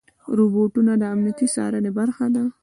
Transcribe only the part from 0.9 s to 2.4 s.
د امنیتي څارنې برخه